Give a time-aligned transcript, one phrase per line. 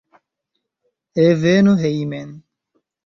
[1.21, 2.29] Reveno hejmen.